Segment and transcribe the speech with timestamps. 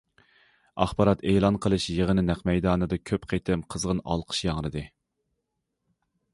[0.85, 4.87] ئاخبارات ئېلان قىلىش يىغىنى نەق مەيدانىدا كۆپ قېتىم قىزغىن ئالقىش ياڭرىدى.